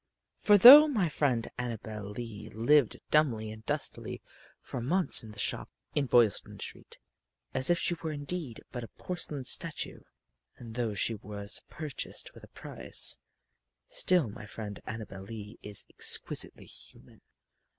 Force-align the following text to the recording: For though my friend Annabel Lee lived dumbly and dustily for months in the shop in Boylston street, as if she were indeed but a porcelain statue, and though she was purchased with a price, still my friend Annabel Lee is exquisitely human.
For 0.35 0.57
though 0.57 0.87
my 0.87 1.09
friend 1.09 1.47
Annabel 1.59 2.09
Lee 2.09 2.49
lived 2.55 2.97
dumbly 3.11 3.51
and 3.51 3.63
dustily 3.67 4.23
for 4.59 4.81
months 4.81 5.21
in 5.23 5.29
the 5.29 5.37
shop 5.37 5.69
in 5.93 6.07
Boylston 6.07 6.59
street, 6.59 6.97
as 7.53 7.69
if 7.69 7.77
she 7.77 7.93
were 7.93 8.11
indeed 8.11 8.61
but 8.71 8.83
a 8.83 8.87
porcelain 8.87 9.43
statue, 9.43 9.99
and 10.57 10.73
though 10.73 10.95
she 10.95 11.13
was 11.13 11.61
purchased 11.69 12.33
with 12.33 12.43
a 12.43 12.47
price, 12.47 13.19
still 13.85 14.27
my 14.27 14.47
friend 14.47 14.79
Annabel 14.87 15.21
Lee 15.21 15.59
is 15.61 15.85
exquisitely 15.87 16.65
human. 16.65 17.21